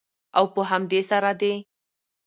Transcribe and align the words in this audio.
او 0.37 0.45
په 0.53 0.61
همدې 0.69 1.01
سره 1.09 1.31
د 1.39 1.43